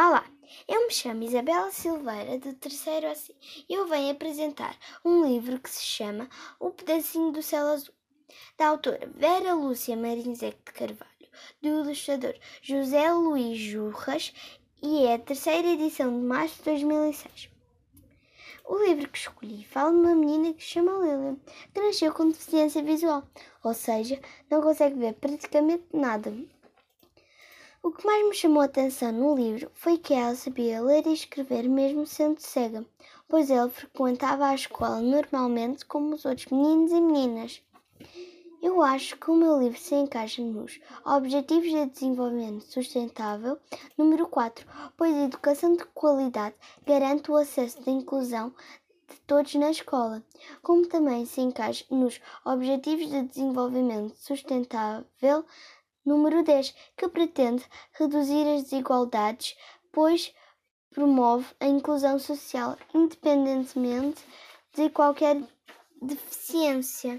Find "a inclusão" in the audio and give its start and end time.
61.60-62.18